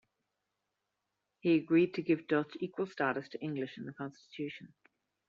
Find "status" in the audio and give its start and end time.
2.87-3.29